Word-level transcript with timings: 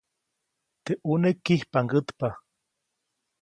Teʼ 0.85 0.99
ʼuneʼ 1.07 1.37
kijpʼaŋgätpa. 1.45 2.27